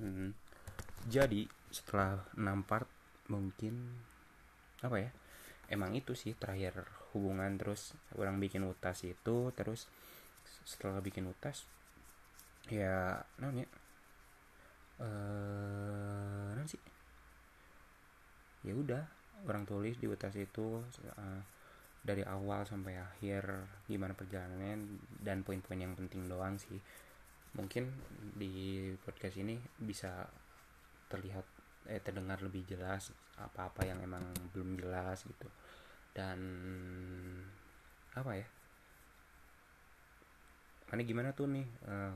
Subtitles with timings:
[0.00, 0.32] Hmm.
[1.06, 2.88] Jadi setelah 6 part
[3.32, 3.74] mungkin
[4.82, 5.10] apa ya?
[5.66, 9.88] Emang itu sih terakhir hubungan terus orang bikin utas itu terus
[10.66, 11.64] setelah bikin utas
[12.66, 13.66] ya namanya
[15.00, 16.80] eh non sih
[18.66, 19.04] ya udah
[19.46, 21.40] orang tulis di utas itu uh,
[22.02, 26.78] dari awal sampai akhir gimana perjalanannya dan poin-poin yang penting doang sih
[27.56, 27.88] mungkin
[28.36, 30.28] di podcast ini bisa
[31.08, 31.44] terlihat
[31.86, 35.48] eh terdengar lebih jelas apa-apa yang emang belum jelas gitu.
[36.12, 36.38] Dan
[38.16, 38.46] apa ya?
[40.92, 41.66] Mana gimana tuh nih?
[41.84, 42.14] Uh,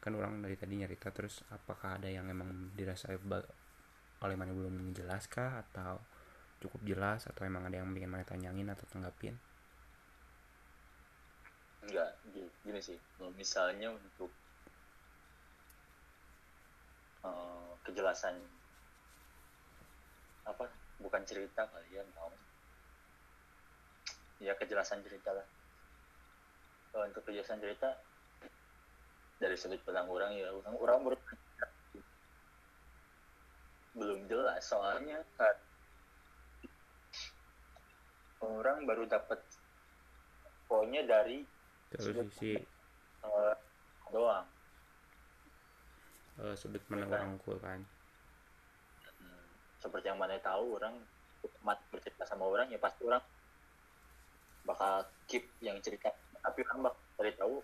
[0.00, 5.28] kan orang dari tadi nyerita terus apakah ada yang emang dirasa oleh mana belum jelas
[5.28, 5.64] kah?
[5.64, 6.00] Atau
[6.60, 7.24] cukup jelas?
[7.28, 9.36] Atau emang ada yang bikin mana tanyain atau tanggapin?
[11.84, 12.16] Enggak
[12.64, 12.98] gini sih.
[13.36, 14.32] Misalnya untuk
[17.24, 18.36] uh, kejelasan
[20.44, 20.68] apa
[21.00, 22.30] bukan cerita kali ya mau.
[24.38, 25.46] Ya kejelasan cerita lah.
[27.08, 27.96] Untuk kejelasan cerita
[29.42, 31.14] dari sudut pandang orang ya orang orang ber
[33.98, 35.56] belum jelas soalnya kan.
[38.44, 39.40] Orang baru dapat
[40.68, 41.40] poinnya dari
[41.96, 42.58] sisi
[43.24, 43.54] uh,
[44.12, 44.53] doang
[46.40, 47.80] uh, sudut pandang orang cool kan.
[49.20, 49.44] Hmm,
[49.78, 50.94] seperti yang mana tahu orang
[51.60, 53.20] mat bercerita sama orang ya pasti orang
[54.64, 56.10] bakal keep yang cerita.
[56.40, 57.54] Tapi orang bakal cari tahu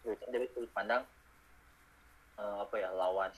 [0.00, 1.04] cerita dari sudut pandang
[2.40, 3.30] uh, apa ya lawan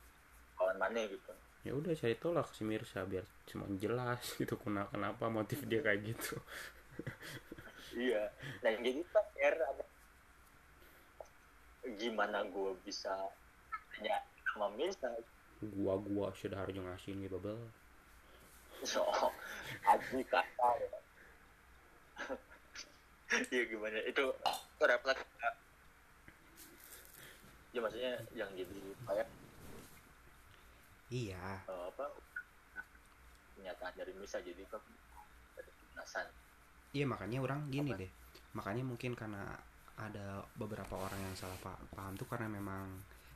[0.58, 1.32] lawan mana gitu.
[1.64, 6.14] Ya udah cari tolak si Mirsa biar cuma jelas gitu kenapa kenapa motif dia kayak
[6.14, 6.36] gitu.
[7.94, 8.26] Iya
[8.58, 9.84] dan jadi kan R ada
[11.94, 13.12] gimana gue bisa
[13.94, 14.18] tanya
[14.50, 15.08] sama Mirsa
[15.78, 17.56] gua gua sudah harus ngasih nih babel
[18.84, 19.00] so
[19.88, 20.98] aji kata ya.
[23.50, 23.98] Ya gimana?
[24.06, 24.30] Itu
[24.78, 25.24] refleks
[27.74, 29.26] ya maksudnya yang jadi kayak
[31.10, 31.58] iya.
[31.66, 32.06] Uh, apa?
[33.58, 34.78] Pernyataan dari Misa jadi kok
[35.58, 36.26] dari kemanasan
[36.94, 38.00] iya makanya orang gini apa?
[38.06, 38.10] deh.
[38.54, 39.42] Makanya mungkin karena
[39.98, 41.58] ada beberapa orang yang salah
[41.90, 42.86] paham tuh karena memang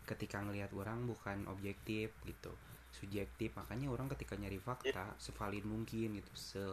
[0.08, 2.52] ketika ngelihat orang bukan objektif gitu
[2.96, 5.08] subjektif makanya orang ketika nyari fakta yeah.
[5.20, 6.64] sevalid mungkin gitu se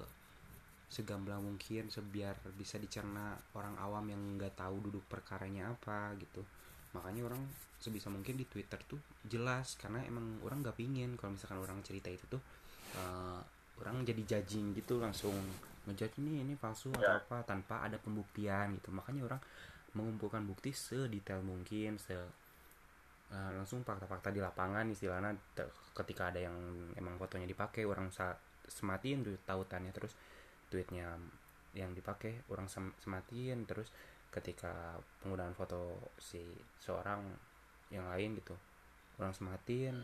[0.87, 6.45] segamblang mungkin sebiar bisa dicerna orang awam yang nggak tahu duduk perkaranya apa gitu
[6.95, 7.41] makanya orang
[7.81, 12.07] sebisa mungkin di Twitter tuh jelas karena emang orang nggak pingin kalau misalkan orang cerita
[12.07, 12.41] itu tuh
[12.95, 13.41] uh,
[13.83, 15.35] orang jadi judging gitu langsung
[15.85, 17.19] ngejudge ini ini palsu atau Ya.
[17.19, 19.41] apa tanpa ada pembuktian gitu makanya orang
[19.93, 22.15] mengumpulkan bukti sedetail mungkin se
[23.31, 25.33] uh, langsung fakta-fakta di lapangan istilahnya
[25.95, 26.55] ketika ada yang
[26.97, 28.37] emang fotonya dipakai orang sa-
[28.67, 29.93] sematiin tuh tautannya.
[29.95, 30.13] Terus
[30.69, 31.15] tweetnya
[31.77, 33.65] yang dipakai orang sem- sematiin.
[33.65, 33.89] Terus
[34.29, 36.43] ketika penggunaan foto si
[36.83, 37.23] seorang
[37.93, 38.57] yang lain gitu
[39.15, 39.95] orang sematin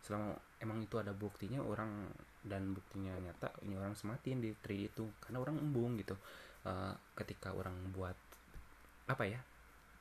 [0.00, 2.08] selama emang itu ada buktinya orang
[2.40, 5.04] dan buktinya nyata ini orang sematin di 3D itu.
[5.20, 6.16] Karena orang embung gitu.
[6.60, 8.16] Eh, ketika orang buat
[9.08, 9.40] apa ya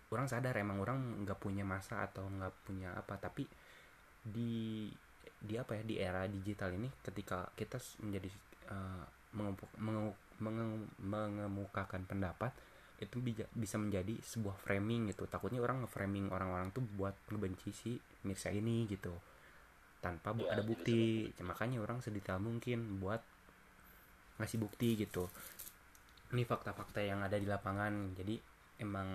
[0.10, 3.46] orang sadar emang orang nggak punya masa atau nggak punya apa tapi
[4.26, 4.90] di
[5.40, 8.30] di apa ya di era digital ini ketika kita menjadi
[9.34, 12.52] menge- mengemukakan pendapat
[13.00, 15.24] itu bija- bisa menjadi sebuah framing gitu.
[15.24, 17.92] Takutnya orang nge-framing orang-orang tuh buat ngebenci si
[18.28, 19.16] Mirsa ini gitu.
[20.04, 21.00] Tanpa bu- Ya, ada jadi bukti.
[21.44, 23.24] makanya orang sedetail mungkin buat
[24.40, 25.32] ngasih bukti gitu.
[26.36, 28.16] Ini fakta-fakta yang ada di lapangan.
[28.20, 28.36] Jadi
[28.84, 29.08] emang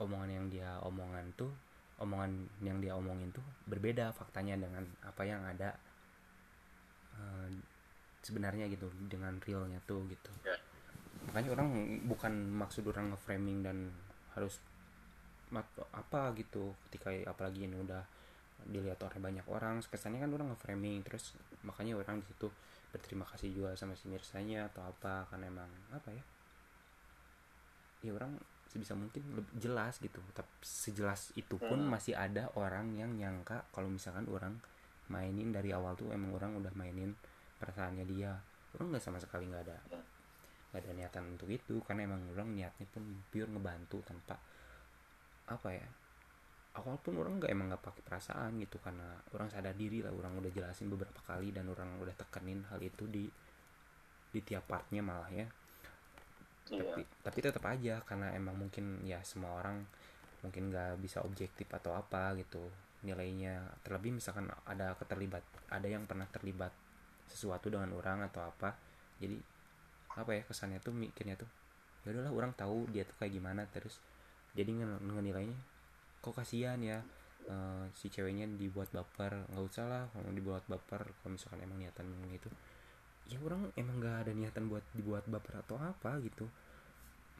[0.00, 1.52] omongan yang dia omongan tuh
[2.00, 2.32] omongan
[2.64, 5.76] yang dia omongin tuh berbeda faktanya dengan apa yang ada
[7.14, 7.48] eh,
[8.24, 10.56] sebenarnya gitu dengan realnya tuh gitu Ya.
[11.28, 11.68] makanya orang
[12.08, 13.92] bukan maksud orang nge-framing dan
[14.32, 14.56] harus
[15.92, 18.00] apa gitu ketika apalagi ini udah
[18.70, 21.36] dilihat oleh banyak orang kesannya kan orang nge-framing terus
[21.66, 22.48] makanya orang di situ
[22.94, 26.24] berterima kasih juga sama si Mirsanya atau apa karena emang apa ya
[28.00, 28.32] ya orang
[28.70, 31.90] sebisa mungkin lebih jelas gitu tapi sejelas itu pun Hmm.
[31.90, 34.54] masih ada orang yang nyangka kalau misalkan orang
[35.10, 37.10] mainin dari awal tuh emang orang udah mainin
[37.58, 38.30] perasaannya dia
[38.78, 40.06] orang nggak sama sekali nggak ada Hmm.
[40.70, 44.38] nggak ada niatan untuk itu karena emang orang niatnya pun pure ngebantu tanpa
[45.50, 45.88] apa ya
[46.78, 50.38] awal pun orang nggak emang nggak pakai perasaan gitu karena orang sadar diri lah orang
[50.38, 53.26] udah jelasin beberapa kali dan orang udah tekenin hal itu di
[54.30, 55.50] di tiap partnya malah ya
[56.70, 56.82] Iya.
[56.86, 59.82] tapi tapi tetap aja karena emang mungkin ya semua orang
[60.44, 62.62] mungkin nggak bisa objektif atau apa gitu
[63.06, 63.54] nilainya.
[63.84, 66.72] Terlebih misalkan ada keterlibat ada yang pernah terlibat
[67.30, 68.74] sesuatu dengan orang atau apa
[69.22, 69.38] jadi
[70.18, 71.46] apa ya kesannya tuh mikirnya tuh
[72.02, 74.02] ya udahlah orang tahu dia tuh kayak gimana terus
[74.58, 75.58] jadi nge- ngenilainya
[76.24, 76.98] kok kasihan ya
[77.48, 79.46] eh, si ceweknya dibuat baper.
[79.50, 82.50] Nggak usah lah kalau dibuat baper kalau misalkan emang niatan itu
[83.28, 86.48] ya orang emang nggak ada niatan buat dibuat baper atau apa gitu.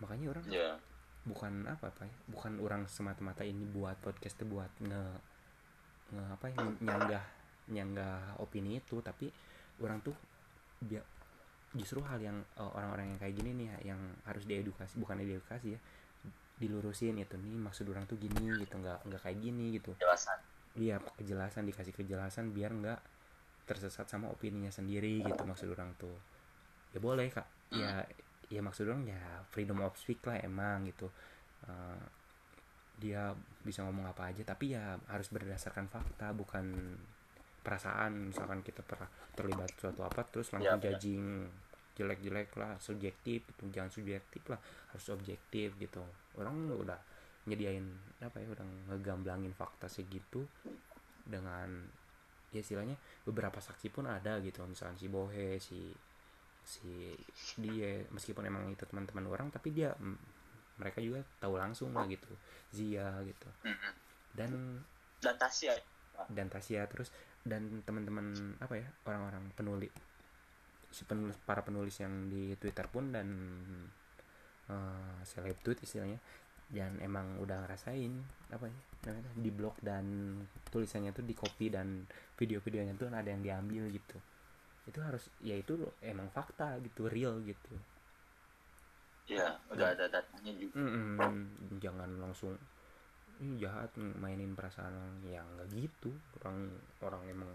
[0.04, 0.76] Makanya orang ya.
[1.24, 5.02] bukan apa apa ya bukan orang semata-mata ini buat podcast buat nge
[6.16, 7.24] nge apa ya nyanggah
[7.70, 9.30] nyanggah opini itu tapi
[9.84, 10.16] orang tuh
[10.80, 11.04] dia
[11.76, 15.76] justru hal yang eh, orang-orang yang kayak gini nih ya, yang harus diedukasi bukan diedukasi
[15.76, 15.80] ya
[16.60, 19.96] dilurusin itu nih maksud orang tuh gini gitu nggak nggak kayak gini gitu.
[19.96, 20.36] Jelasan
[20.78, 23.00] iya kejelasan dikasih kejelasan biar nggak
[23.70, 26.18] tersesat sama opininya sendiri gitu maksud orang tuh.
[26.90, 27.46] Ya boleh kak.
[27.70, 28.02] Ya
[28.50, 31.06] ya maksud orang ya freedom of speech lah emang gitu.
[31.70, 32.02] Eh,
[32.98, 33.30] dia
[33.62, 36.98] bisa ngomong apa aja tapi ya harus berdasarkan fakta bukan
[37.62, 38.34] perasaan.
[38.34, 39.06] Misalkan kita pernah
[39.38, 41.46] terlibat suatu apa terus langsung Ya, judging
[41.94, 44.58] jelek-jelek lah subjektif itu jangan subjektif lah
[44.90, 46.02] harus objektif gitu.
[46.34, 46.98] Orang udah
[47.46, 47.86] nyediain
[48.18, 50.44] apa ya udah ngegamblangin fakta segitu
[51.24, 51.99] dengan
[52.50, 55.90] ya istilahnya beberapa saksi pun ada gitu misalkan si Bohe si
[56.66, 57.14] si
[57.56, 59.94] dia meskipun emang itu teman-teman orang tapi dia
[60.80, 62.30] mereka juga tahu langsung lah gitu
[62.72, 63.92] Zia gitu Mm-mm.
[64.34, 64.50] dan
[65.20, 65.76] dan Tasya
[66.30, 67.12] dan Tasya terus
[67.44, 69.92] dan teman-teman apa ya orang-orang penulis
[70.90, 73.28] si penulis para penulis yang di Twitter pun dan
[74.70, 76.18] eh seleb tweet istilahnya
[76.70, 78.14] dan emang udah ngerasain
[78.54, 78.78] apa ya
[79.36, 80.36] di blog dan
[80.68, 82.04] tulisannya tuh di copy dan
[82.36, 84.16] video-videonya tuh ada yang diambil gitu.
[84.84, 87.72] Itu harus ya itu emang fakta gitu real gitu.
[89.30, 90.76] Ya udah ada datanya juga.
[90.76, 92.58] Mm-mm, jangan langsung
[93.40, 96.12] "Ih, jahat mainin perasaan orang." ya nggak gitu.
[96.42, 96.68] Orang
[97.00, 97.50] orang emang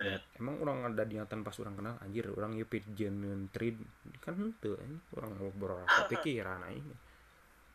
[0.00, 0.16] Eh.
[0.40, 2.64] emang orang ada niatan pas orang kenal anjir orang ya
[2.96, 3.76] genuine trade
[4.24, 4.72] kan itu
[5.12, 6.96] orang ngobrol kepikiran aja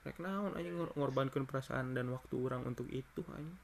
[0.06, 3.56] rek naon aja ngor- ngorbankan perasaan dan waktu orang untuk itu aja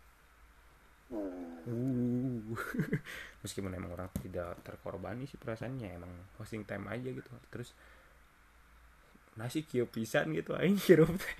[1.11, 2.55] Uh, uh
[3.43, 6.07] meskipun emang orang tidak terkorbani sih perasaannya emang
[6.39, 7.27] hosting time aja gitu.
[7.51, 7.75] Terus
[9.35, 11.35] nasi kio pisan gitu aja hirup teh.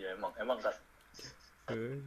[0.00, 0.72] ya emang emang kan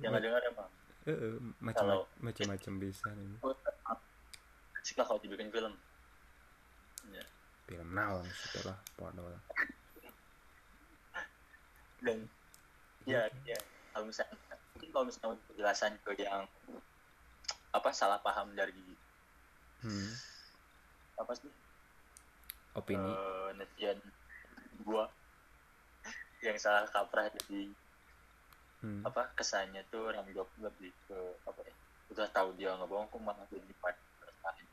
[0.02, 0.70] yang nggak dengar emang.
[1.06, 3.38] Eh, macam macam-macam bisa ini
[4.82, 5.74] sih kalau dibikin film.
[7.14, 7.24] Ya.
[7.70, 9.40] Film naon setelah pada
[12.02, 12.18] dan
[13.06, 13.58] ya ya
[13.94, 14.36] kalau misalnya
[14.74, 16.46] mungkin kalau misalnya untuk penjelasan ke yang
[17.72, 18.84] apa salah paham dari
[19.86, 20.12] hmm.
[21.22, 21.52] apa sih
[22.76, 24.00] opini eh, netizen
[24.84, 25.08] gua
[26.42, 27.70] yang salah kaprah jadi
[28.82, 29.06] hmm.
[29.06, 31.74] apa kesannya tuh orang jawab lebih ke apa ya
[32.12, 34.68] udah tahu dia ngebohong kok malah jadi pada perasaan.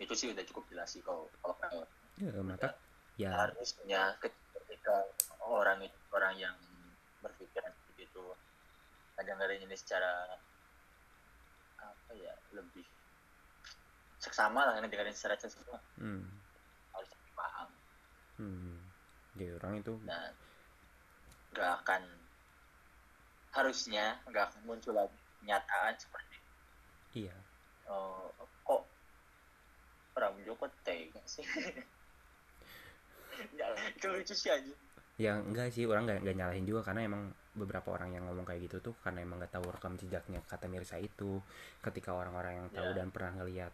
[0.00, 1.84] itu sih udah cukup jelas sih kalau kalau kalau
[2.16, 2.72] ya maka
[3.20, 5.04] ya harusnya ketika
[5.48, 6.56] orang itu orang yang
[7.20, 8.24] berpikiran seperti itu.
[9.14, 10.40] Kadang-kadang ini secara
[11.78, 12.84] apa ya lebih
[14.22, 15.78] seksama lah dengan secara seksama.
[16.00, 16.24] Hmm.
[16.94, 17.68] harus paham.
[18.38, 18.78] Hmm.
[19.34, 20.30] jadi orang itu dan
[21.54, 22.02] nggak akan
[23.54, 26.38] harusnya nggak akan muncul lagi kenyataan seperti
[27.14, 27.34] iya.
[27.86, 28.32] Oh,
[28.66, 28.82] kok
[30.18, 31.44] orang Joko tega sih?
[33.58, 34.70] Ya, itu lucu sih aja
[35.14, 38.66] ya enggak sih orang nggak nggak nyalahin juga karena emang beberapa orang yang ngomong kayak
[38.66, 41.38] gitu tuh karena emang nggak tahu rekam jejaknya kata Mirsa itu.
[41.78, 42.98] Ketika orang-orang yang tahu Ya.
[42.98, 43.70] dan pernah ngelihat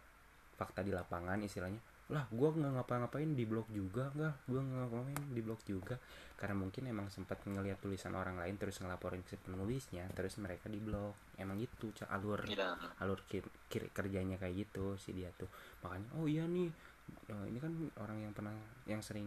[0.53, 1.81] fakta di lapangan istilahnya
[2.11, 4.33] lah gua nggak ngapa-ngapain di blog juga nggak?
[4.51, 5.95] Gua nggak ngapa-ngapain di blog juga.
[6.37, 10.77] Karena mungkin emang sempat ngelihat tulisan orang lain terus ngelaporin ke penulisnya terus mereka di
[10.77, 11.15] blog.
[11.39, 12.75] Emang gitu alur Iya.
[13.01, 15.47] alur kir- kir- kerjanya kayak gitu si dia tuh.
[15.81, 16.69] Makanya oh iya nih
[17.31, 18.53] eh, ini kan orang yang pernah
[18.85, 19.25] yang sering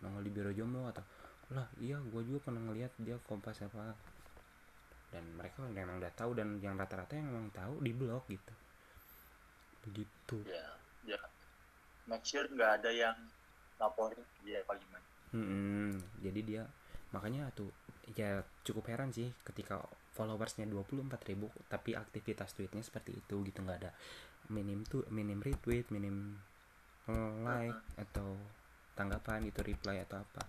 [0.00, 1.04] nongol di biro jomblo atau
[1.50, 3.94] lah iya gue juga pernah ngeliat dia kompas apa.
[5.10, 8.54] Dan mereka memang udah tahu dan yang rata-rata yang memang tahu di blog gitu.
[9.86, 10.36] Begitu.
[10.46, 11.20] Ya ya
[12.06, 13.16] make sure nggak ada yang
[13.80, 15.96] laporin dia apa gimana Mm-mm.
[16.20, 16.62] jadi dia
[17.14, 17.70] makanya tuh
[18.18, 19.80] ya cukup heran sih ketika
[20.12, 23.62] followersnya 24.000 tapi aktivitas tweetnya seperti itu gitu.
[23.62, 23.90] Nggak ada
[24.50, 26.34] minim tuh minim retweet minim
[27.06, 28.34] eh, like atau
[29.00, 30.44] tanggapan itu reply atau apa.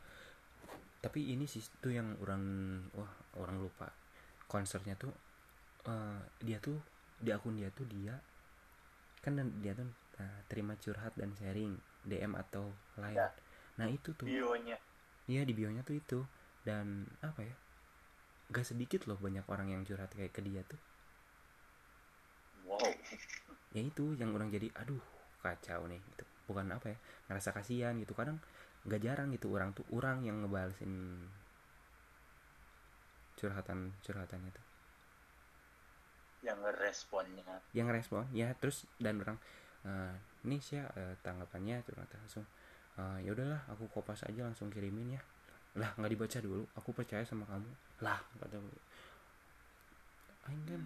[0.99, 2.43] Tapi ini sih tuh yang orang
[2.91, 3.87] wah orang lupa.
[4.51, 5.15] Konsernya tuh
[5.87, 6.75] eh, dia tuh
[7.15, 8.19] di akun dia tuh dia
[9.23, 9.87] kan dan dia tuh
[10.19, 12.67] eh, terima curhat dan sharing DM atau
[12.99, 13.15] lain.
[13.15, 13.31] Ya.
[13.79, 14.27] nah itu tuh.
[14.27, 14.75] Bionya.
[15.31, 16.19] Iya di bionya tuh itu.
[16.61, 17.55] Dan apa ya
[18.51, 20.77] gak sedikit loh banyak orang yang curhat kayak ke dia tuh.
[22.67, 22.91] Wow.
[23.71, 25.01] Ya itu yang orang jadi aduh
[25.41, 26.97] kacau nih gitu bukan apa ya
[27.31, 28.13] ngerasa kasihan gitu.
[28.19, 28.37] Kadang
[28.87, 30.93] nggak jarang gitu orang tuh orang yang ngebalesin
[33.39, 34.65] curhatan curhatannya tuh.
[36.41, 39.37] Yang responnya yang respon ya terus dan orang
[39.85, 40.13] eh
[40.45, 42.45] ini sih ya eh, tanggapannya curhatan langsung
[42.99, 45.21] "Eh, ya udahlah aku kopas aja langsung kirimin ya.
[45.79, 47.71] Lah nggak dibaca dulu aku percaya sama kamu.
[48.05, 48.57] Lah kata
[50.49, 50.81] Aing kan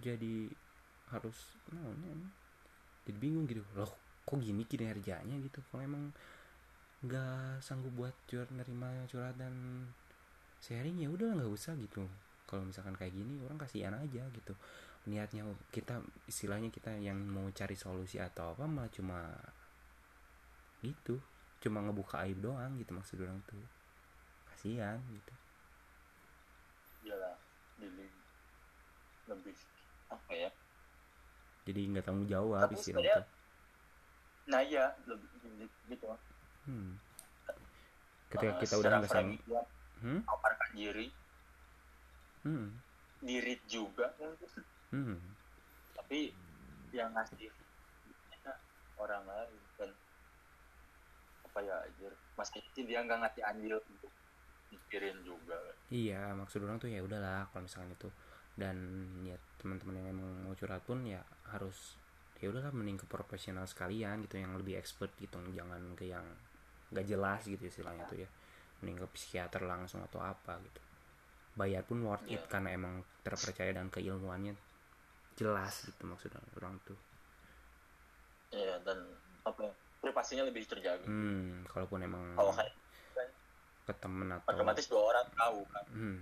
[0.00, 0.48] jadi
[1.12, 2.28] harus naonnya ini.
[3.08, 3.64] jadi bingung gitu.
[3.76, 3.92] Loh
[4.24, 5.58] kok gini kinerjanya gitu?
[5.70, 6.12] Kalau emang
[7.00, 9.88] nggak sanggup buat curhat nerima curhatan
[10.60, 12.04] sharing ya udah nggak usah gitu.
[12.44, 14.54] Kalau misalkan kayak gini orang kasihan aja gitu.
[15.08, 19.32] Niatnya kita istilahnya kita yang mau cari solusi atau apa malah cuma
[20.80, 21.20] gitu
[21.60, 23.56] cuma ngebuka aib doang gitu maksud orang tuh.
[24.52, 25.34] Kasihan gitu.
[27.08, 27.36] Iyalah
[27.80, 28.06] jadi
[29.28, 29.56] lebih
[30.12, 30.50] apa ya?
[31.64, 33.39] Jadi nggak tanggung jawab Tapi istilah sebenarnya- itu
[34.46, 34.94] nah iya
[35.88, 36.06] gitu
[36.66, 36.96] hmm.
[38.30, 39.62] ketika Eh, kita udah secara nggak frame dia
[40.00, 40.20] hmm?
[40.24, 41.08] memaparkan diri
[42.40, 42.72] Hmm.
[43.20, 44.08] diri juga
[44.90, 45.20] Hmm.
[45.92, 46.32] tapi
[46.90, 48.56] yang ngasih ternyata
[48.96, 49.90] orang lain dan
[51.44, 54.08] apa ya anjir mas itu dia nggak ngasih andil untuk
[54.72, 55.58] mikirin juga
[55.90, 58.08] Iya, maksud orang tuh ya udahlah kalau misalkan itu
[58.56, 58.76] dan
[59.22, 61.20] ya teman-teman yang emang mau curhat pun ya
[61.50, 61.98] harus
[62.40, 66.24] ya udahlah mending ke profesional sekalian gitu yang lebih expert gitu jangan ke yang
[66.90, 68.28] nggak jelas gitu istilahnya tuh ya.
[68.80, 70.80] Mending ke psikiater langsung atau apa gitu.
[71.52, 72.48] Bayar pun worth it Iya.
[72.48, 74.56] karena emang terpercaya dan keilmuannya
[75.36, 76.96] jelas gitu maksud orang tuh.
[78.50, 79.04] Ya dan
[79.44, 81.04] apa ya, privasinya lebih terjaga.
[81.04, 82.72] Hmm kalaupun emang kalau kayak
[83.84, 85.84] ke temen atau otomatis dua orang tahu kan.
[85.92, 86.20] Hmm.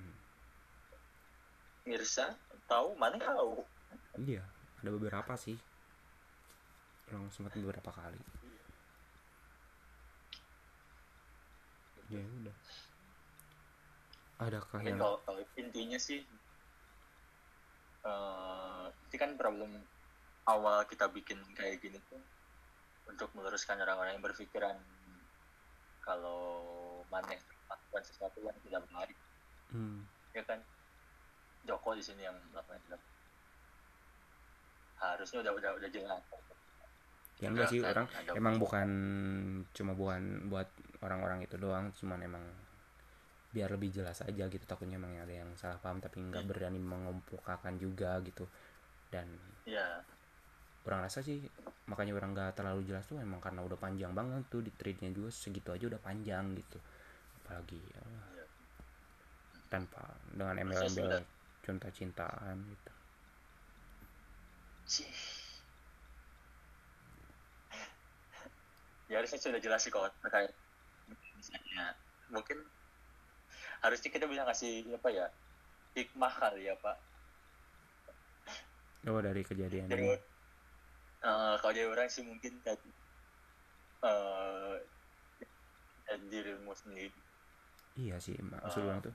[1.86, 2.36] Mirsa
[2.68, 3.64] tahu mana tahu?
[4.18, 4.44] Iya,
[4.82, 5.56] ada beberapa sih.
[7.08, 8.20] Orang sempat beberapa kali.
[12.12, 12.56] Ya udah.
[14.38, 16.22] Adakah yang kalau, kalau intinya sih
[18.06, 19.82] eh ini kan problem
[20.46, 22.22] awal kita bikin kayak gini tuh
[23.10, 24.78] untuk meluruskan orang-orang yang berpikiran
[26.04, 27.36] kalau maneh
[27.66, 29.18] melakukan sesuatu yang tidak menarik.
[29.72, 30.60] Hmm, ya kan?
[31.66, 33.00] Joko di sini yang melakukan
[34.98, 36.22] harusnya udah udah udah jelas
[37.42, 38.88] ya enggak sih orang emang bukan
[39.76, 40.68] cuma bukan buat
[41.04, 42.44] orang-orang itu doang, cuman emang
[43.54, 46.50] biar lebih jelas aja gitu takutnya emang ada yang salah paham tapi nggak Hmm.
[46.52, 48.44] berani mengemukakan juga gitu
[49.14, 49.28] dan
[49.66, 50.04] ya
[50.88, 51.38] orang rasa sih
[51.90, 55.30] makanya orang nggak terlalu jelas tuh emang karena udah panjang banget tuh di trade-nya juga
[55.42, 56.78] segitu aja udah panjang gitu
[57.44, 58.02] apalagi ya
[58.36, 58.44] ya.
[59.72, 60.02] tanpa
[60.56, 61.22] dengan sudah.
[61.64, 62.92] cinta-cintaan gitu
[64.86, 65.17] Cih.
[69.08, 70.52] Ya harusnya sudah jelas sih kalau terkait
[71.36, 71.96] misalnya.
[72.28, 72.60] Mungkin
[73.80, 75.26] harusnya kita bisa ngasih apa ya
[75.96, 76.96] hikmah kali ya pak.
[79.08, 80.16] Oh dari kejadian dari ini.
[81.18, 82.90] Eh, kalau dari orang sih mungkin tadi
[84.04, 84.76] eh
[86.06, 87.18] dari dirimu sendiri.
[87.98, 89.14] Iya sih maksud Eh, orang tuh.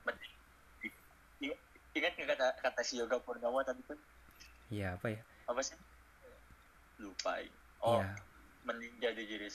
[1.93, 3.93] ingat nggak kata kata si yoga purnawa tadi kan
[4.73, 5.21] iya apa ya?
[5.45, 5.77] Apa sih?
[6.97, 7.37] Lupa
[7.85, 8.17] oh iya.
[8.65, 9.45] mending jadi diri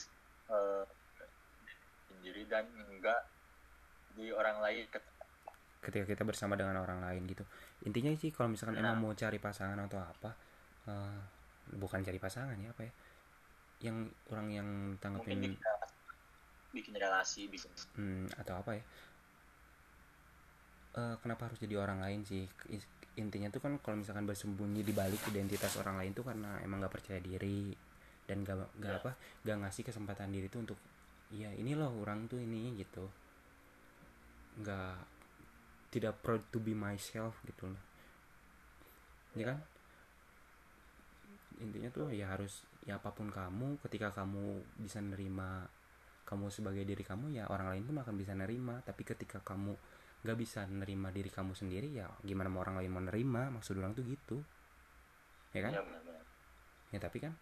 [0.49, 0.83] eh,
[2.09, 3.21] sendiri dan enggak
[4.17, 4.85] di orang lain
[5.79, 7.47] ketika kita bersama dengan orang lain gitu.
[7.87, 8.91] Intinya sih kalau misalkan Nah.
[8.91, 10.31] emang mau cari pasangan atau apa
[10.89, 11.19] eh,
[11.79, 12.93] bukan cari pasangan ya apa ya?
[13.79, 13.97] Yang
[14.33, 15.95] orang yang mungkin tanggepin bikin relasi,
[16.75, 18.83] bikin relasi bikin hmm, atau apa ya?
[20.99, 22.43] Eh, kenapa harus jadi orang lain sih?
[23.15, 26.93] Intinya tuh kan kalau misalkan bersembunyi di balik identitas orang lain tuh karena emang nggak
[26.99, 27.71] percaya diri
[28.29, 28.99] dan gak, gak Ya.
[29.01, 30.77] apa gak ngasih kesempatan diri tuh untuk
[31.33, 33.09] ya ini loh orang tuh ini gitu.
[34.61, 35.01] Nggak
[35.89, 37.81] tidak proud to be myself gitu loh.
[39.33, 39.57] Ya kan?
[41.57, 45.65] Intinya tuh ya harus ya apa pun kamu ketika kamu bisa nerima
[46.29, 48.77] kamu sebagai diri kamu ya orang lain pun akan bisa nerima.
[48.85, 49.73] Tapi ketika kamu
[50.19, 53.49] nggak bisa nerima diri kamu sendiri ya gimana mau orang lain mau nerima?
[53.49, 54.37] Maksud orang tuh gitu.
[55.57, 55.73] Ya kan?
[55.73, 55.83] Ya
[56.89, 57.37] ya tapi kan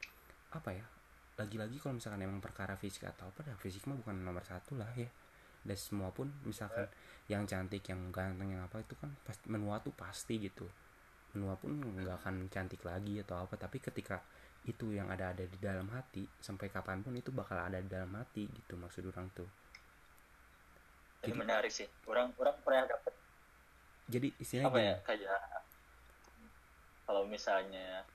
[0.52, 0.86] apa ya
[1.38, 4.90] lagi-lagi kalau misalkan emang perkara fisik atau apa ya fisik mah bukan nomor satu lah
[4.98, 5.06] ya.
[5.62, 6.90] Dan semua pun misalkan
[7.30, 10.66] yang cantik yang ganteng yang apa itu kan pasti menua tuh pasti gitu.
[11.38, 14.18] Menua pun nggak akan cantik lagi atau apa tapi ketika
[14.66, 18.10] itu yang ada ada di dalam hati sampai kapan pun itu bakal ada di dalam
[18.18, 19.46] hati gitu maksud orang tuh.
[21.22, 23.14] Ini Jadi- menarik sih orang orang pernah dapat
[24.08, 25.42] jadi istilahnya apa gini, ya kayak
[27.04, 28.08] kalau misalnya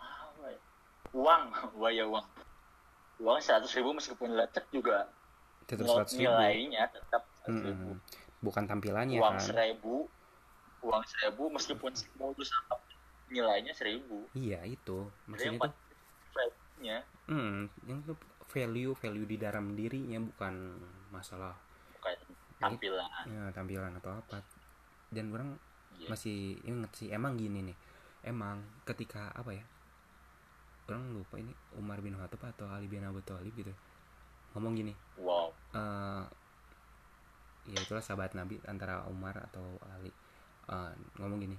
[0.00, 0.60] apa ya?
[1.14, 1.42] Uang
[1.80, 2.26] wah ya uang.
[3.20, 5.08] Uang seratus ribu meskipun lecek juga.
[5.68, 7.90] Tetap nilainya tetap seratus ribu.
[7.94, 7.98] Mm-mm.
[8.40, 9.44] bukan tampilannya uang kan?
[9.52, 10.08] seribu
[10.80, 12.80] uang seribu meskipun modus apa
[13.28, 14.24] nilainya seribu.
[14.32, 15.06] Iya itu.
[15.28, 15.74] Maksudnya tuh
[16.30, 16.96] value-nya
[17.28, 18.16] hmm, yang tuh
[18.50, 20.54] value value di dalam dirinya bukan
[21.12, 21.52] masalah
[22.00, 22.16] bukan
[22.58, 23.06] tampilan.
[23.28, 24.40] Ya, tampilan atau apa.
[25.12, 25.60] Dan orang
[26.00, 26.08] Iya.
[26.08, 27.76] masih inget sih emang gini nih.
[28.24, 29.64] Emang ketika apa ya
[30.90, 33.70] orang lupa ini Umar bin Khattab atau Ali bin Abi Thalib gitu.
[34.54, 34.92] Ngomong gini
[35.22, 35.50] wow.
[35.74, 36.24] eh
[37.70, 40.10] ya itulah sahabat Nabi antara Umar atau Ali.
[40.70, 40.92] Eh,
[41.22, 41.56] ngomong gini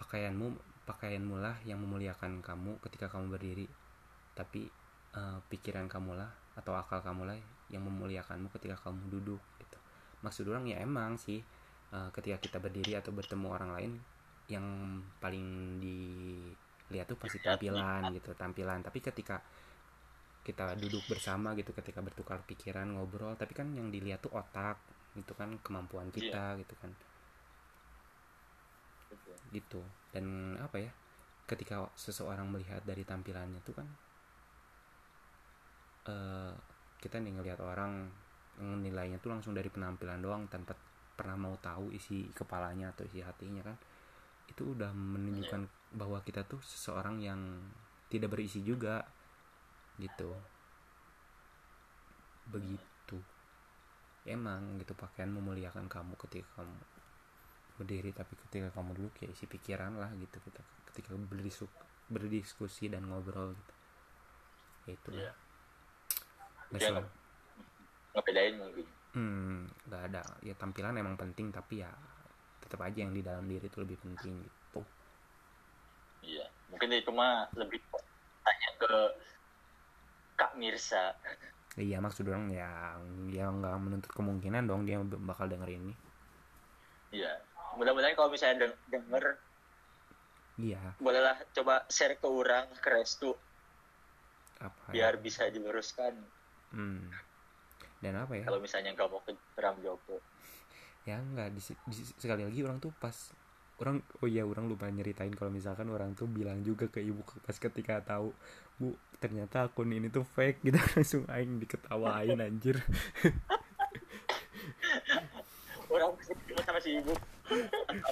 [0.00, 0.56] pakaianmu
[0.88, 3.66] pakaianmu lah yang memuliakan kamu ketika kamu berdiri.
[4.32, 4.66] Tapi
[5.12, 7.36] eh, pikiran kamu lah atau akal kamu lah
[7.68, 9.42] yang memuliakanmu ketika kamu duduk.
[9.60, 9.78] Gitu.
[10.24, 11.44] Maksud orang ya emang sih
[11.92, 13.92] eh, ketika kita berdiri atau bertemu orang lain
[14.50, 15.78] yang paling
[16.92, 18.84] dilihat tuh pasti tampilan gitu tampilan.
[18.84, 19.40] Tapi ketika
[20.44, 24.76] kita duduk bersama gitu ketika bertukar pikiran ngobrol tapi kan yang dilihat tuh otak
[25.16, 26.92] itu kan kemampuan kita gitu kan.
[29.08, 29.36] Betul.
[29.52, 29.80] gitu.
[30.12, 30.92] Dan apa ya
[31.48, 33.88] ketika seseorang melihat dari tampilannya tuh kan
[36.12, 36.54] eh
[37.02, 38.06] kita nih ngelihat orang
[38.62, 40.76] nilainya tuh langsung dari penampilan doang tanpa
[41.16, 43.76] pernah mau tahu isi kepalanya atau isi hatinya kan
[44.52, 45.64] itu udah menunjukkan
[45.96, 47.40] bahwa kita tuh seseorang yang
[48.12, 49.00] tidak berisi juga
[49.96, 50.36] gitu.
[52.52, 53.16] Begitu.
[54.28, 56.76] Emang gitu pakaian memuliakan kamu ketika kamu
[57.72, 60.60] berdiri tapi ketika kamu duduk ya isi pikiran lah gitu kita
[60.92, 61.66] ketika berdisku,
[62.12, 63.72] berdiskusi dan ngobrol gitu.
[64.84, 65.24] Ya itulah.
[65.24, 65.32] Iya.
[66.68, 67.06] Nggak Dia salah.
[68.12, 68.86] ngebedain mungkin.
[69.16, 70.22] Hmm nggak ada.
[70.44, 71.90] Ya tampilan emang penting tapi ya
[72.72, 74.80] tetap aja yang di dalam diri itu lebih penting gitu.
[76.24, 77.84] Iya mungkin itu mah lebih
[78.40, 78.92] tanya ke
[80.40, 81.12] Kak Mirsa.
[81.76, 82.96] Iya maksud orang ya
[83.28, 85.92] ya nggak menuntut kemungkinan dong dia bakal denger ini
[87.12, 87.28] iya
[87.76, 89.36] mudah-mudahan kalau misalnya deng- denger
[90.56, 90.80] iya.
[90.96, 93.36] bolehlah coba share ke orang ke Restu.
[94.64, 96.16] Apa biar ya bisa diluruskan.
[96.72, 97.12] Hmm.
[98.00, 98.48] dan apa ya?
[98.48, 100.24] Kalau misalnya nggak mau ke Ram Joko
[101.02, 101.60] ya nggak di,
[101.90, 103.14] di- sekali lagi orang tuh pas
[103.78, 107.58] orang oh iya orang lupa nyeritain kalau misalkan orang tuh bilang juga ke ibu pas
[107.58, 108.30] ketika tahu
[108.78, 110.78] bu ternyata akun ini tuh fake gitu.
[110.94, 112.78] Langsung aing diketawain anjir.
[115.92, 116.16] Orang
[116.64, 117.12] sama si ibu.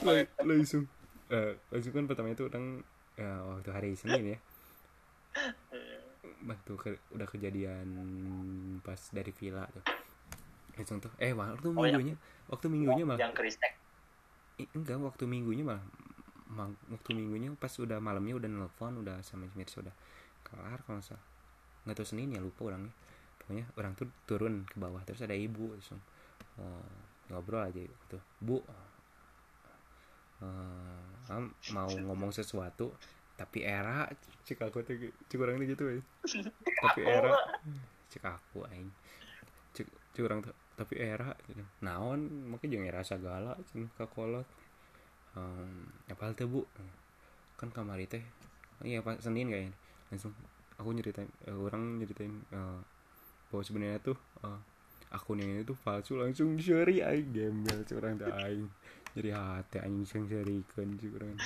[0.04, 0.84] Lang- langsung
[1.30, 2.84] eh, langsung kan pertama itu orang
[3.16, 4.38] ya, waktu hari Senin ya.
[6.44, 7.88] Waktu ke- udah kejadian
[8.82, 9.82] pas dari villa tuh
[10.80, 11.12] langsung tuh.
[11.16, 12.14] Eh waktu Oh, yang- minggunya
[12.48, 13.72] waktu minggunya malah yang Kristek.
[14.56, 15.84] I- enggak waktu minggunya malah
[16.48, 19.94] ma- waktu minggunya pas udah malamnya udah nelfon udah sama Mirsa udah
[20.42, 21.24] kelar kalau nggak salah.
[21.84, 22.92] Nggak tahu Senin ya lupa orangnya.
[23.38, 26.00] Pokoknya orang tuh turun ke bawah terus ada ibu langsung
[26.56, 26.84] oh,
[27.28, 28.18] ngobrol aja gitu.
[28.38, 28.60] Bu
[30.40, 32.92] eh, am mau ngomong sesuatu
[33.36, 34.04] tapi era
[34.44, 36.00] cek aku tuh cek orang tuh gitu ya
[36.84, 37.32] tapi era.
[38.08, 38.90] cek aku aing.
[39.72, 41.60] Cek cek orang tuh tapi era gitu.
[41.84, 44.48] naon makanya jangan era segala cen kakolot
[45.36, 46.64] um, apa hal bu?
[47.60, 48.24] Kan kamar teh.
[48.80, 49.76] Iya pas senin kayaknya.
[50.08, 50.32] Langsung
[50.80, 52.80] aku nyeritain eh, orang nyeritain eh,
[53.52, 54.16] bahwa sebenarnya tuh
[54.48, 54.60] eh,
[55.12, 58.64] akun yang ini tuh palsu langsung share aing gembel curang teh aing.
[59.12, 61.36] Jadi hati aing sing sharikeun curang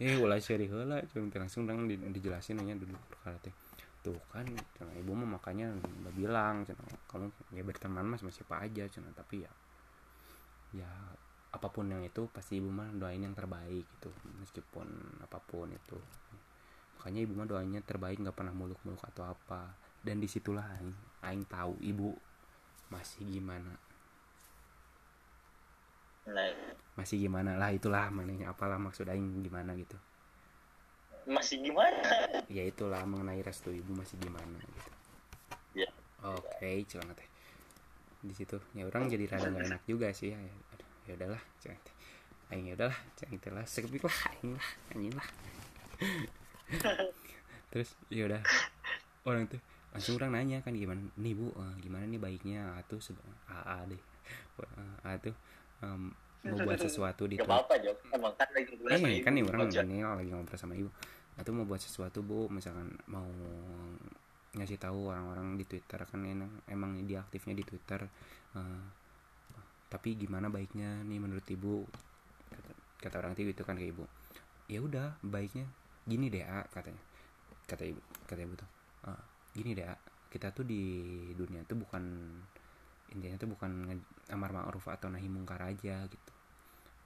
[0.00, 3.52] eh ulah share heula curang langsung di, dijelasin nanya dulu perkara teh
[4.00, 8.64] tuh kan cenah ibu mah makanya udah bilang cenah kamu ya berteman mas sama siapa
[8.64, 9.52] aja cenah tapi ya
[10.72, 10.90] ya
[11.50, 14.86] apa pun yang itu pasti ibu mah doain yang terbaik gitu meskipun
[15.18, 15.98] apa pun itu.
[16.98, 19.74] Makanya ibu mah doanya terbaik nggak pernah muluk-muluk atau apa.
[19.98, 20.94] Dan di situlah aing,
[21.26, 22.14] aing tahu ibu
[22.94, 23.74] masih gimana.
[26.94, 29.98] Masih gimana lah itulah maknanya apalah maksud aing gimana gitu
[31.28, 32.00] masih gimana?
[32.48, 34.90] Ya itulah mengenai restu ibu masih gimana gitu.
[35.84, 35.90] Ya.
[36.24, 37.28] Oke celana teh.
[38.20, 38.56] Di situ.
[38.72, 40.32] Ya orang jadi rada nggak enak juga sih.
[40.32, 40.40] Ya
[41.08, 41.94] ya udahlah celana teh.
[42.50, 43.64] Aing ya udahlah celana teh lah.
[43.66, 45.28] Sekepik lah aing lah anjing lah.
[47.70, 48.42] Terus ya udah.
[49.28, 51.50] Orang tuh langsung orang nanya kan gimana nih bu?
[51.50, 52.78] Eh, gimana nih baiknya?
[52.78, 54.02] Atuh sebe- AA deh.
[54.60, 55.34] Eh, atuh
[55.82, 59.12] em, mau buat sesuatu di gak Twitter apa-apa Jok emang kan lagi ngobrol sama eh
[59.12, 59.24] ibu.
[59.24, 60.90] kan nih orang ini lagi ngobrol sama ibu.
[61.36, 63.28] Atau mau buat sesuatu bu misalkan mau
[64.50, 68.02] ngasih tahu orang-orang di Twitter kan emang, emang dia aktifnya di Twitter
[68.56, 68.82] eh,
[69.90, 71.82] tapi gimana baiknya nih menurut ibu?
[72.50, 72.70] Kata,
[73.02, 74.06] kata orang itu kan ke ibu.
[74.70, 75.66] Ya udah baiknya
[76.06, 77.02] gini deh A, katanya.
[77.66, 78.70] Kata ibu kata ibu tuh
[79.06, 79.18] "Ah,
[79.54, 79.94] gini deh A,
[80.30, 80.82] kita tuh di
[81.34, 82.02] dunia tuh bukan
[83.10, 83.90] intinya tuh bukan
[84.30, 86.32] amar ma'ruf atau nahi mungkar aja gitu.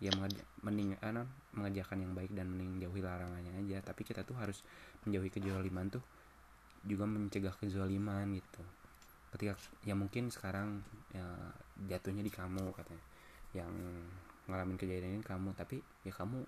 [0.02, 3.80] Ya ah, non, mengerjakan yang baik dan menjauhi larangannya aja.
[3.80, 4.60] Tapi kita tuh harus
[5.06, 6.04] menjauhi kezaliman tuh
[6.84, 8.62] juga mencegah kezaliman gitu.
[9.32, 10.84] Ketika ya mungkin sekarang
[11.14, 11.24] ya
[11.88, 13.04] jatuhnya di kamu katanya.
[13.54, 13.72] Yang
[14.44, 16.44] ngalamin kejadian ini kamu tapi ya kamu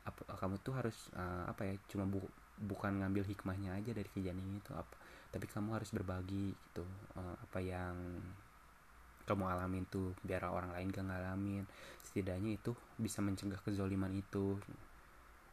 [0.00, 4.42] apa kamu tuh harus eh, apa ya cuma bu- bukan ngambil hikmahnya aja dari kejadian
[4.42, 4.96] ini tuh apa
[5.30, 6.84] tapi kamu harus berbagi gitu.
[7.14, 7.96] Eh, apa yang
[9.30, 11.64] kamu alamin tuh biar orang lain gak ngalamin.
[12.02, 14.58] Setidaknya itu bisa mencegah kezoliman itu.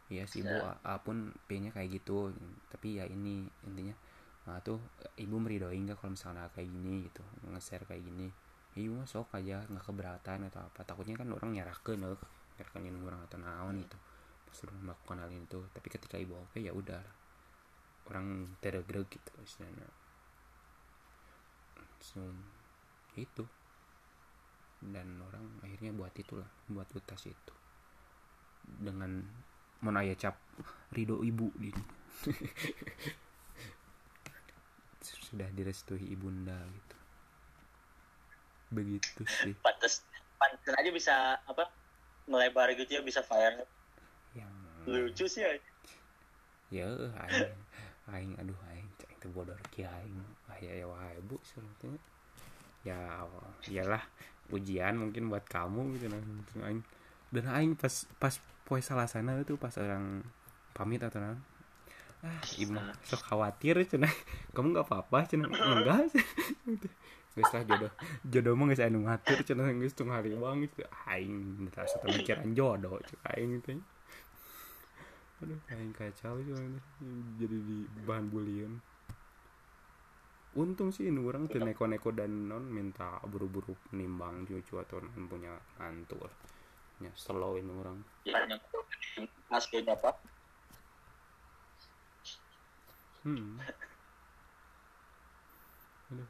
[0.09, 0.49] Ya sih ibu.
[0.49, 0.73] Ya.
[0.81, 2.33] A, A pun pengennya kayak gitu.
[2.73, 3.93] Tapi ya ini intinya
[4.49, 4.79] nah, tuh
[5.19, 7.05] ibu meridoi nggak kalau misalnya kayak gini?
[7.05, 7.21] gitu.
[7.53, 8.27] Nge-share kayak gini.
[8.73, 10.81] Ya ibu mah sok aja nggak keberatan atau apa.
[10.81, 12.17] Takutnya kan orang nyerahkan loh
[12.57, 13.97] nyerahkan orang atau naon gitu.
[14.49, 15.59] Pas sudah melakukan hal itu.
[15.69, 17.03] Tapi ketika ibu oke ya udah.
[18.09, 19.85] Orang tergreg gitu istilahnya.
[21.99, 22.23] So,
[23.19, 23.43] itu
[24.81, 27.53] dan orang akhirnya buat itulah buat utas itu.
[28.67, 29.23] Dengan
[29.79, 30.35] menaya cap
[30.91, 31.83] ridho ibu ini
[35.27, 36.97] sudah direstui ibunda gitu.
[38.73, 39.53] Begitu sih.
[39.59, 40.03] Pantes
[40.39, 41.67] pantes aja bisa apa
[42.27, 43.63] melebar gitu ya bisa fire.
[44.35, 44.53] Yang
[44.87, 45.51] lucu sih ya.
[46.67, 46.87] Ya
[47.27, 47.55] aing
[48.07, 50.15] aing aduh aing cek itu bodoh ki aing
[50.47, 51.35] ah ya wahai bu
[52.87, 53.27] ya
[53.67, 54.03] iyalah
[54.53, 56.21] ujian mungkin buat kamu gitu nah.
[56.67, 56.81] Aing
[57.31, 60.23] dan aing pas pas poe salah sana itu pas orang
[60.71, 61.35] pamit atau nah
[62.25, 62.73] ah ibu
[63.05, 64.09] sok khawatir cenah.
[64.57, 65.53] Kamu nggak apa-apa cenah.
[65.53, 66.09] Enggak.
[67.37, 67.91] Geus lah jodoh
[68.25, 70.73] jodoh mah geus anu ngatur cenah geus tung hari banget
[71.05, 73.77] aing merasa pemikiran jodoh cek aing teh
[75.45, 76.81] aduh aing kacau ini.
[77.37, 78.81] jadi di bahan bulian
[80.57, 85.53] untung sih ini orang tuh neko-neko dan non minta buru-buru nimbang cucu atau non punya
[85.77, 86.33] mantu lah
[86.97, 88.41] ya slow ini orang ya
[89.53, 90.11] aslinya apa
[93.21, 93.61] hmm
[96.07, 96.29] aduh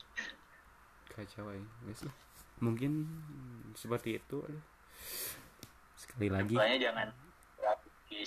[1.07, 1.47] kacau
[1.87, 2.15] Wes lah.
[2.59, 3.07] mungkin
[3.73, 4.63] seperti itu aduh.
[5.95, 7.07] sekali lagi Makanya jangan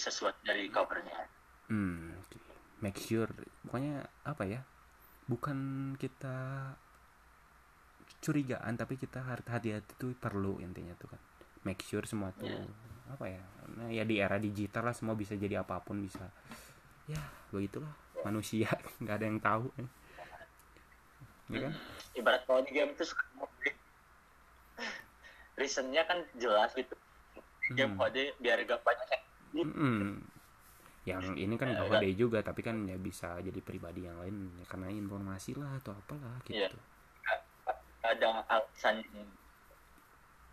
[0.00, 1.28] sesuatu dari covernya
[1.70, 2.34] Hmm, oke.
[2.82, 3.30] make sure.
[3.62, 4.66] Pokoknya apa ya?
[5.31, 5.59] Bukan
[6.03, 6.37] kita
[8.21, 11.21] curigaan, tapi kita hati-hati tuh perlu intinya tuh kan.
[11.64, 13.14] Make sure semua tuh Iya.
[13.14, 13.43] apa ya?
[13.79, 16.27] Nah, ya di era digital lah semua bisa jadi apa pun bisa.
[17.11, 17.90] Ya, begitulah
[18.27, 18.69] manusia
[19.03, 19.66] nggak ada yang tahu.
[21.51, 21.75] Ya kan?
[22.14, 23.25] ibarat kalau di game itu suka
[25.59, 26.95] reasonnya kan jelas gitu
[27.77, 28.01] game Hmm.
[28.01, 30.30] kode biar gak banyak yang Mm-mm.
[31.11, 32.01] Yang ini kan Ya, gak udah.
[32.01, 35.92] kode juga, tapi kan ya bisa jadi pribadi yang lain ya, karena informasi lah atau
[35.92, 36.57] apalah gitu.
[36.57, 36.70] Iya.
[38.01, 39.05] ada alasan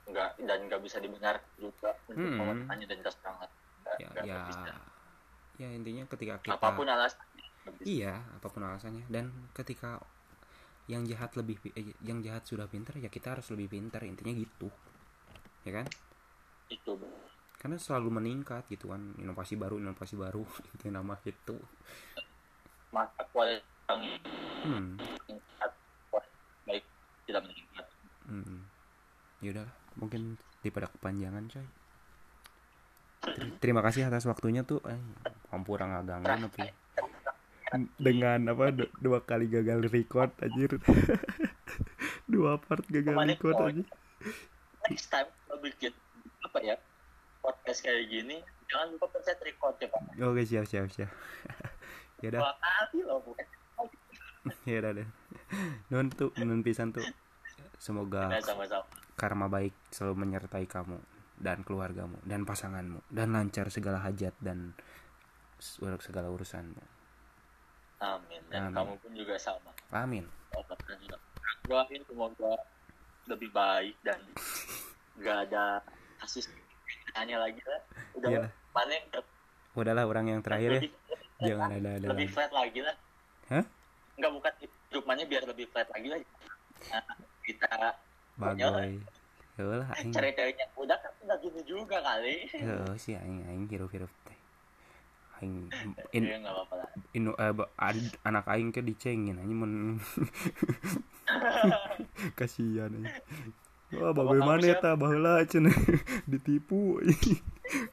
[0.03, 2.37] nggak dan nggak bisa dibenar juga untuk Hmm.
[2.37, 3.49] memaknanya dan keserangan
[3.81, 4.73] Nggak- ya nggak ya bisa.
[5.57, 7.45] ya intinya ketika kita apa pun alasannya
[7.83, 9.99] iya apa pun alasannya dan ketika
[10.87, 14.71] yang jahat lebih eh, yang jahat sudah pintar ya kita harus lebih pintar intinya gitu
[15.63, 15.87] ya kan
[16.67, 16.91] itu
[17.57, 19.01] karena selalu meningkat gitu kan.
[19.17, 20.45] Inovasi baru inovasi baru
[20.77, 21.57] itu nama itu.
[22.93, 23.65] Maka kualitas
[24.63, 25.71] hmm, meningkat
[26.65, 26.83] baik
[27.27, 27.85] tidak meningkat.
[28.27, 28.59] Hmm.
[29.39, 31.67] ya udah mungkin daripada kepanjangan coy.
[33.23, 34.81] Ter- terima kasih atas waktunya tuh.
[34.87, 34.99] Eh,
[35.51, 36.47] orang agak ganggu
[37.67, 40.79] tapi dengan apa du- dua kali gagal record anjir.
[42.27, 43.83] Dua part gagal Kemarin record aja
[44.87, 45.93] next time bikin
[46.43, 46.75] apa ya
[47.67, 48.39] podcast kayak gini
[48.71, 49.99] jangan lupa pencet record ya pak.
[50.23, 51.11] Oke siap siap siap.
[52.23, 52.41] Ya udah.
[52.41, 53.45] Dua kali loh bukan
[54.71, 55.07] ya udah deh.
[55.91, 57.03] Nun tuh nun pisan tuh.
[57.75, 58.87] Semoga Nah, sama-sama.
[59.19, 60.95] karma baik selalu menyertai kamu
[61.37, 64.71] dan keluargamu dan pasanganmu dan lancar segala hajat dan
[65.99, 66.79] segala urusanmu.
[67.99, 68.41] Amin.
[68.47, 68.75] Dan Amin.
[68.79, 69.75] kamu pun juga sama.
[69.91, 70.23] Amin.
[71.67, 72.55] Doain semoga
[73.27, 74.23] lebih baik dan
[75.19, 75.83] nggak ada
[76.17, 76.47] kasus
[77.15, 77.81] hanya lagi lah.
[78.17, 78.51] Udah Iyalah.
[78.51, 79.05] yang
[79.77, 80.81] udahlah orang yang terakhir ya.
[80.81, 80.91] Lebih,
[81.37, 82.95] jangan ada ada lebih flat lagi lah.
[83.53, 83.63] Hah?
[84.17, 84.51] nggak bukan.
[84.89, 86.19] Hidupannya biar lebih flat lagi lah.
[86.89, 87.03] Nah,
[87.45, 87.69] kita
[89.57, 90.13] ya lah aing.
[90.13, 92.45] cari ceweknya udah kan nggak gini juga kali.
[92.53, 94.37] Heeh sih aing aing hirup-hirup teh.
[95.41, 95.69] Aing
[96.17, 96.89] in, ya nggak apa-apa lah.
[97.17, 99.97] inu eh, ad- anak aing ke dicengin aja men
[102.39, 103.09] kasihan aja.
[103.95, 105.71] Wah bagaimana ya ta baheula cenah
[106.31, 106.99] ditipu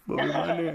[0.09, 0.75] bagaimana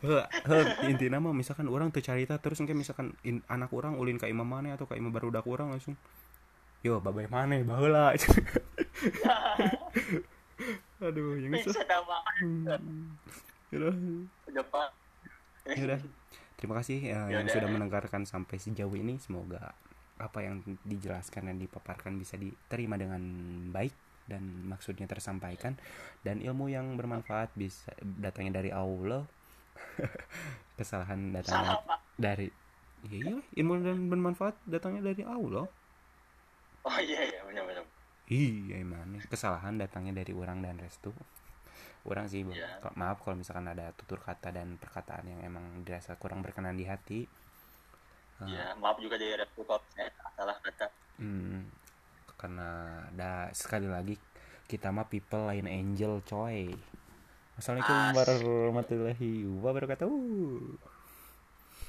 [0.00, 4.16] Heh, heh, intinya mah misalkan orang tuh carita terus mungkin misalkan in- anak orang ulin
[4.16, 5.92] ke imam mana atau ke imam baru udah orang langsung
[6.80, 8.16] yo babay mana baheula
[11.04, 12.16] aduh yang itu bisa nama
[15.78, 16.00] Yaudah.
[16.58, 19.22] terima kasih ya, yang sudah mendengarkan sampai sejauh ini.
[19.22, 19.70] Semoga
[20.20, 23.20] apa yang dijelaskan dan dipaparkan bisa diterima dengan
[23.72, 23.92] baik
[24.30, 25.74] dan maksudnya tersampaikan.
[26.22, 29.26] Dan ilmu yang bermanfaat bisa datangnya dari Allah.
[30.78, 31.80] Kesalahan datangnya
[32.20, 32.48] dari
[33.08, 35.66] iya iya ilmu dan bermanfaat datangnya dari Allah.
[36.84, 37.84] Oh iya iya benar benar.
[38.30, 39.18] Iya emang.
[39.26, 41.10] Kesalahan datangnya dari orang dan restu.
[42.06, 42.46] Orang sih.
[42.80, 46.86] Kok- maaf kalau misalkan ada tutur kata dan perkataan yang emang dirasa kurang berkenan di
[46.86, 47.26] hati
[48.40, 50.86] Eh, Iya, maaf juga dari kalau saya salah kata.
[51.16, 51.60] hmm,
[52.34, 52.68] karena
[53.06, 54.16] ada sekali lagi
[54.64, 56.72] kita mah people lain angel coy.
[57.54, 60.12] Assalamualaikum As- warahmatullahi wabarakatuh